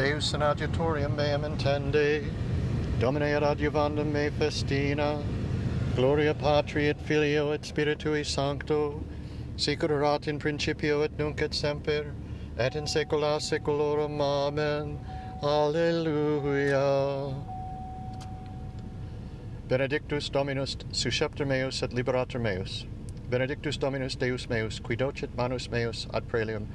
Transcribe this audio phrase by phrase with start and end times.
[0.00, 2.24] Deus in adiutorium meam intende,
[2.98, 5.22] Domine ad adiuvandum me festina,
[5.94, 9.04] Gloria Patri et Filio et Spiritui Sancto,
[9.58, 12.14] Sicur erat in principio et nunc et semper,
[12.56, 14.18] et in saecula saeculorum.
[14.22, 14.98] Amen.
[15.42, 17.34] Alleluia.
[19.68, 22.86] Benedictus Dominus susceptor meus et liberator meus.
[23.28, 26.66] Benedictus Dominus Deus meus, qui docet manus meus ad prelium,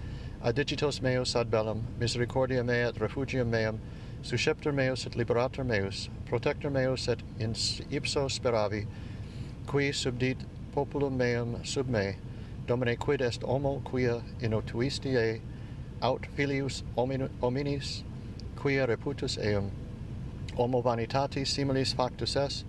[0.43, 3.79] adicitos meus ad bellum, misericordia mea et refugium meum,
[4.21, 7.53] susceptor meus et liberator meus, protector meus et in
[7.91, 8.85] ipso speravi,
[9.67, 10.37] qui subdit
[10.73, 12.15] populum meum sub me,
[12.67, 15.41] Domine quid est homo quia inotuisti e,
[16.01, 18.01] aut filius hominis,
[18.55, 19.69] quia reputus eum,
[20.57, 22.65] homo vanitatis similis factus est,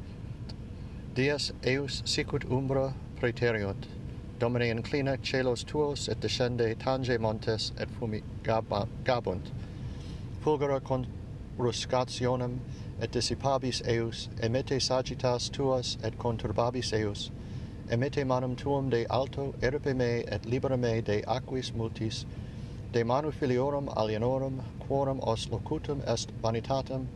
[1.14, 3.88] dies eus sicut umbra praeteriunt,
[4.38, 9.50] Domine inclina celos tuos et descende tange montes et fumigabunt.
[10.42, 12.60] Fulgura conruscationem
[13.00, 17.30] et dissipabis eus, emete sagitas tuas et conturbabis eus.
[17.88, 22.26] Emete manum tuum de alto, erpe me et libera me de aquis multis,
[22.92, 27.06] de manu filiorum alienorum, quorum os locutum est vanitatem,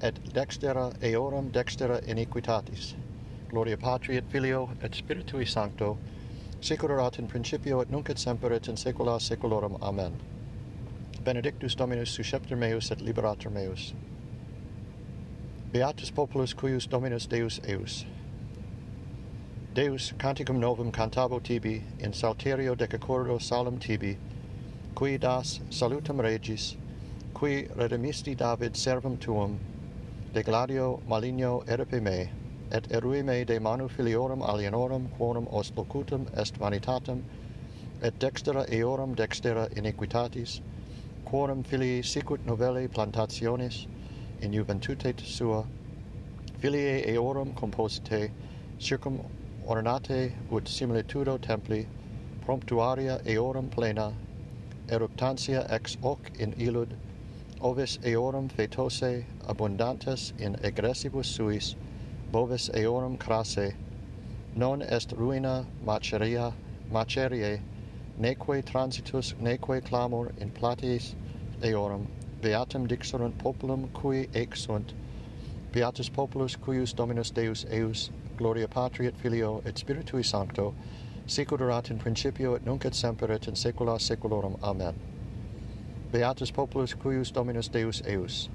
[0.00, 2.94] et dextera eorum dextera iniquitatis.
[3.48, 5.98] Gloria Patri et Filio et Spiritui Sancto,
[6.60, 9.76] securerat in principio et nunc et semper et in saecula saeculorum.
[9.82, 10.12] Amen.
[11.24, 13.92] Benedictus Dominus susceptor meus et liberator meus.
[15.72, 18.04] Beatus populus cuius Dominus Deus eius.
[19.74, 24.16] Deus canticum novum cantabo tibi in salterio decacordo salum tibi,
[24.94, 26.76] qui das salutum regis,
[27.34, 29.58] qui redemisti David servum tuum,
[30.32, 32.30] de gladio maligno erepe me,
[32.72, 37.22] et erui me de manu filiorum alienorum quorum os locutum est vanitatem
[38.02, 40.60] et dextera eorum dextera iniquitatis
[41.24, 43.86] quorum filii sicut novelli plantationis
[44.42, 45.64] in juventute sua
[46.58, 48.30] filii eorum composite
[48.80, 49.20] circum
[49.68, 51.86] ornate ut similitudo templi
[52.44, 54.12] promptuaria eorum plena
[54.88, 56.96] eruptantia ex hoc in illud
[57.60, 61.74] ovis eorum fetose abundantes in egressibus suis
[62.30, 63.74] bovis eorum crasse,
[64.56, 66.52] non est ruina maceria,
[66.90, 67.60] macerie,
[68.18, 71.14] neque transitus neque clamor in platis
[71.62, 72.06] eorum,
[72.40, 74.94] beatum dixerunt populum cui ec sunt,
[75.72, 80.74] beatus populus cuius Dominus Deus eius, gloria patri et filio et spiritui sancto,
[81.26, 84.56] sic erat in principio et nunc et semper et in saecula saeculorum.
[84.62, 84.94] Amen.
[86.12, 88.48] Beatus populus cuius Dominus Deus eius,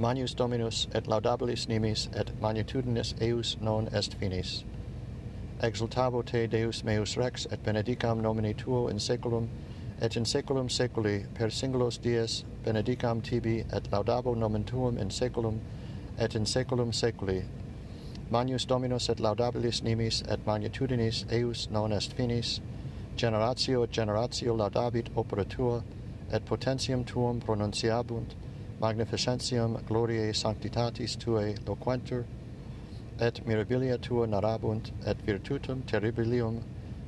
[0.00, 4.64] Magnus Dominus et laudabilis nimis et magnitudinis eius non est finis.
[5.62, 9.46] Exultavo te Deus meus rex et benedicam nomine tuo in saeculum
[10.00, 15.60] et in saeculum saeculi per singulos dies benedicam tibi et laudabo nomen tuum in saeculum
[16.18, 17.44] et in saeculum saeculi.
[18.30, 22.62] Magnus Dominus et laudabilis nimis et magnitudinis eius non est finis.
[23.18, 25.82] Generatio et generatio laudabit opera tua
[26.32, 28.34] et potentiam tuum pronunciabunt
[28.80, 32.24] magnificentiam gloriae sanctitatis tuae loquentur,
[33.20, 36.62] et mirabilia tua narabunt, et virtutum terribilium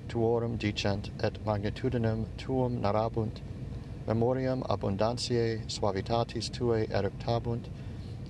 [0.09, 3.41] tuorum dicent, et magnitudinem tuum narabunt,
[4.06, 7.71] memoriam abundantiae suavitatis tuae eructabunt,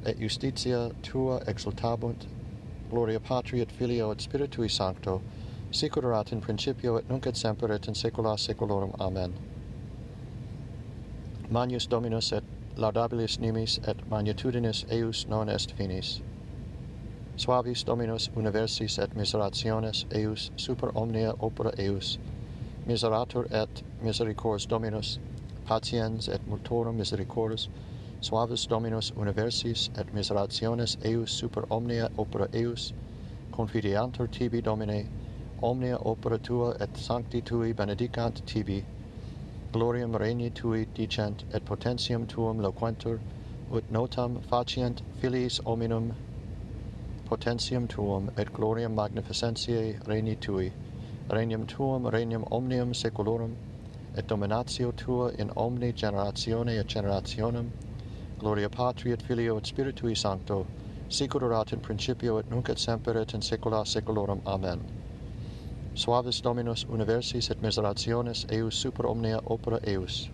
[0.07, 2.27] et justitia tua exultabunt,
[2.91, 5.21] gloria Patri et Filio et Spiritui Sancto,
[5.73, 8.93] sicut erat in principio et nunc et semper et in saecula saeculorum.
[9.01, 9.33] Amen.
[11.51, 12.45] Magnus Dominus et
[12.77, 16.23] laudabilis nimis et magnitudinis eius non est finis.
[17.37, 22.19] Suavis Dominus universis et miserationes eius super omnia opera eius.
[22.87, 25.19] Miseratur et misericors Dominus,
[25.67, 27.69] patiens et multorum misericors,
[28.21, 32.93] suavis Dominus universis et miserationes eius super omnia opera eius,
[33.53, 35.09] confidiantur tibi Domine,
[35.63, 38.85] omnia opera tua et sancti tui benedicant tibi,
[39.73, 43.21] gloriam regni tui dicent et potentiam tuum loquentur
[43.73, 46.15] ut notam facient filiis hominum
[47.29, 50.73] potentiam tuum et gloriam magnificentiae regni tui.
[51.31, 53.57] Regnum tuum regnum omnium seculorum
[54.15, 57.71] et dominatio tua in omni generatione et generationem.
[58.39, 60.67] Gloria patri et filio et spiritui sancto
[61.09, 65.02] sic erat in principio et nunc et semper et in saecula saeculorum amen.
[65.95, 70.31] Suavis Dominus universis et miserationes eius super omnia opera eius.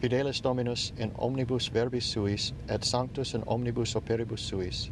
[0.00, 4.90] Fidelis Dominus in omnibus verbis suis et sanctus in omnibus operibus suis.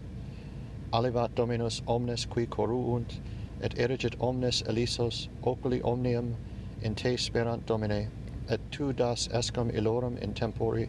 [0.92, 3.20] Alivat Dominus omnes qui coruunt
[3.60, 6.34] et erigit omnes elisos oculi omnium
[6.80, 8.08] in te sperant Domine
[8.48, 10.88] et tu das escam illorum in tempori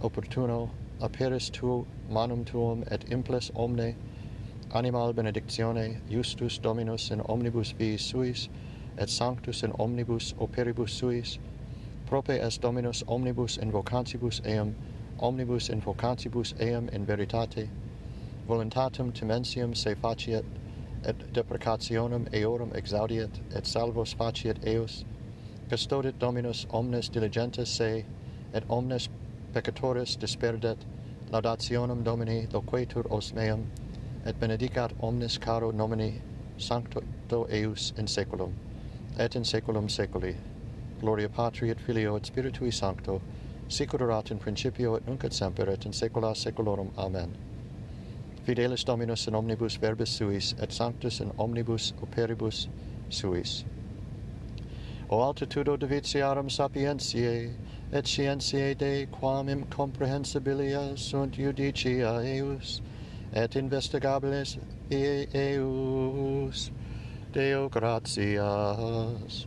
[0.00, 0.70] opportuno
[1.02, 3.94] aperis tu manum tuum et imples omne
[4.74, 8.50] animal benedictione justus Dominus in omnibus viis suis,
[8.98, 11.38] et sanctus in omnibus operibus suis,
[12.06, 14.74] prope est Dominus omnibus invocantibus eum
[15.20, 17.68] omnibus invocantibus eum in veritate,
[18.46, 20.44] voluntatem timensium se faciet,
[21.04, 25.04] et deprecationem eorum exaudiet, et salvos faciet eos,
[25.70, 28.04] custodit Dominus omnes diligentes se,
[28.52, 29.08] et omnes
[29.54, 30.78] peccatoris disperdet,
[31.30, 33.66] laudationem Domini loquetur os meum
[34.28, 36.20] et benedicat omnes caro nomini
[36.58, 37.02] sancto
[37.50, 38.52] eius in saeculum,
[39.18, 40.36] et in saeculum saeculi.
[41.00, 43.22] Gloria Patri et Filio et Spiritui Sancto,
[43.68, 46.90] sic ut erat in principio et nunc et semper et in saecula saeculorum.
[46.98, 47.34] Amen.
[48.44, 52.68] Fidelis Dominus in omnibus verbis suis, et sanctus in omnibus operibus
[53.08, 53.64] suis.
[55.08, 57.54] O altitudo divitiarum sapientiae,
[57.92, 62.82] et scientiae Dei quam incomprehensibilia sunt judicia eius,
[63.32, 64.58] et investigables
[64.90, 66.70] eus
[67.30, 69.46] Deo gratias.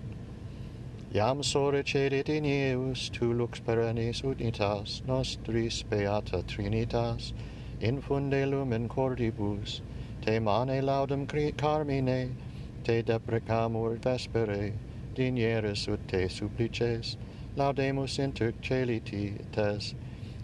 [1.14, 7.34] Iam sore cedit in eus tu lux perennis unitas nostris beata trinitas
[7.82, 9.82] infunde lumen cordibus
[10.22, 11.26] te mane laudem
[11.58, 12.30] carmine
[12.84, 14.74] te deprecamur vespere
[15.16, 17.18] dinieris ut te supplices
[17.58, 19.96] laudemus inter celiti tes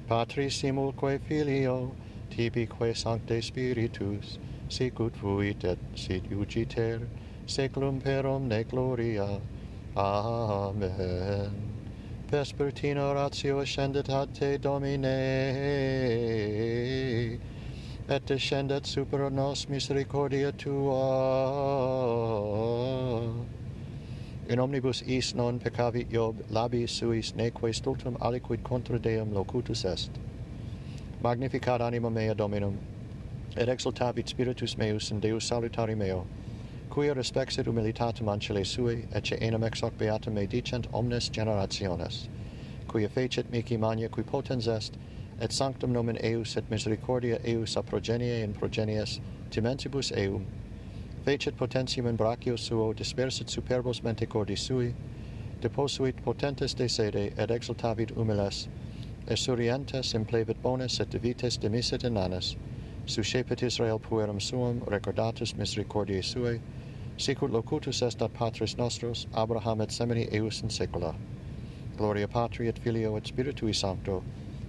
[0.09, 1.95] patris simulque filio
[2.29, 4.37] tibique sancte spiritus
[4.69, 7.07] sic ut fuit et sit iugiter
[7.45, 9.39] seclum per omne gloria.
[9.95, 11.51] Amen.
[12.29, 15.07] Vespertina oratio ascendet ad te domine.
[18.09, 20.97] Et descendet super nos misericordia tua.
[24.49, 30.11] In omnibus is non peccavit Job, labis suis neque stultum aliquid contra Deum locutus est
[31.21, 32.77] magnificat anima mea Dominum,
[33.55, 36.27] et exultavit spiritus meus in Deus salutari meo,
[36.91, 42.27] quia respexit humilitatem ancile sui, ecce enam ex hoc beatum me dicent omnes generationes,
[42.87, 44.95] quia fecit mici mania qui potens est,
[45.41, 50.45] et sanctum nomen eius et misericordia eius a progenie in progenies timentibus eum,
[51.25, 54.93] fecit potentium in brachio suo dispersit superbos menticordis sui,
[55.61, 58.67] deposuit potentes de sede et exultavit humiles,
[59.29, 62.55] Esuriantes implevit bonus et vites demisit inanas,
[63.05, 66.61] suscepit Israel puerum suum, recordatus misericordiae suae,
[67.17, 71.13] sicut locutus est ad patris nostros, Abraham et semini eius in saecula.
[71.97, 74.23] Gloria Patri et Filio et Spiritui Sancto,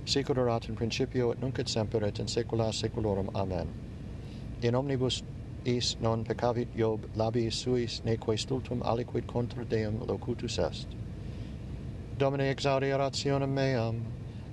[0.04, 3.30] sicut erat in principio et nunc et semper et in saecula saeculorum.
[3.36, 3.68] Amen.
[4.62, 5.22] In omnibus
[5.64, 10.88] is non peccavit Job labi suis neque stultum aliquid contra Deum locutus est.
[12.18, 14.04] Domine exaudi rationem meam,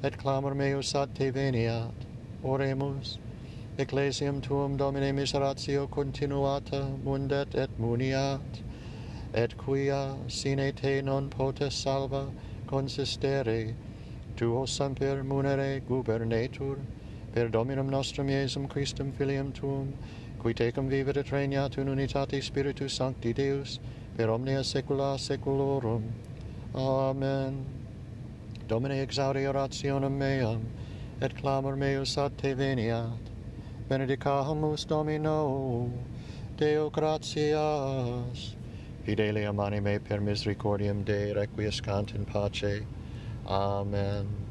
[0.05, 2.05] et clamor meus ad te veniat.
[2.43, 3.17] Oremus,
[3.77, 8.61] ecclesiam tuum Domine miseratio continuata mundet et muniat,
[9.33, 12.27] et quia sine te non potes salva
[12.67, 13.73] consistere,
[14.35, 16.77] tuo semper munere gubernetur,
[17.33, 19.91] per Dominum nostrum Iesum Christum Filium Tuum,
[20.37, 23.79] qui tecum vivet et regnat in unitate Spiritus Sancti Deus,
[24.15, 26.03] per omnia saecula saeculorum.
[26.75, 27.84] Amen.
[28.67, 30.65] Domine exaudi orationem meam,
[31.21, 33.29] et clamor meus ad te veniat.
[33.87, 35.91] Benedicamus Domino,
[36.57, 38.55] Deo gratias.
[39.05, 42.87] Fidelium anime per misericordiam Dei requiescant in pace.
[43.45, 44.44] Amen.